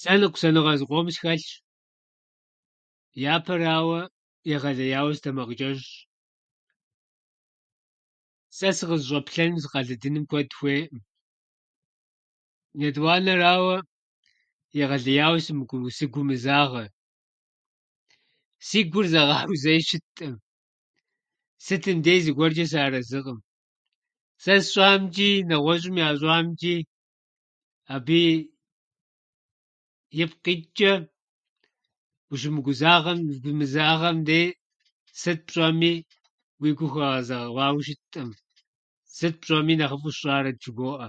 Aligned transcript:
Сэ 0.00 0.12
ныкъусаныгъэ 0.20 0.72
зыкъом 0.80 1.06
схэлъщ. 1.14 1.46
Япэрауэ, 3.34 4.00
егъэлеяуэ 4.54 5.12
сытэмакъчӏэщӏщ. 5.16 5.90
Сэ 8.56 8.68
сыкъызэщӏэнэным, 8.76 9.60
сыкъэлыдыным 9.62 10.24
куэд 10.30 10.50
хуейӏым. 10.58 11.00
Етӏуанэрауэ, 12.86 13.76
егъэлеяуэ 14.82 15.38
сымыгумы- 15.46 15.94
сыгумызагъэ. 15.98 16.84
Си 18.66 18.80
гур 18.90 19.06
зэгъауэ 19.12 19.54
зэи 19.64 19.80
щытӏым. 19.88 20.34
Сытым 21.66 21.98
дейми 22.06 22.24
зыгуэрчӏэ 22.24 22.66
сыарэзыкъым 22.72 23.38
сэ 24.42 24.54
сщӏамчӏи, 24.64 25.30
нэгъуэщӏым 25.48 25.96
ящӏамчӏи. 26.08 26.76
Абыи 27.94 28.30
ипкъ 30.22 30.46
итчӏэ, 30.54 30.92
ущымыгумызагъэм- 32.32 33.24
ущыгумызагъэм 33.30 34.16
дей 34.28 34.46
сыт 35.22 35.38
пщӏэми, 35.46 35.92
уи 36.62 36.70
гур 36.78 36.90
хуэгъэзэгъауэ 36.92 37.66
щытӏым. 37.86 38.30
Сыт 39.16 39.34
пщӏэми, 39.40 39.74
нэхъыфӏу 39.78 40.12
сщӏарэт 40.14 40.56
жыбоӏэ. 40.64 41.08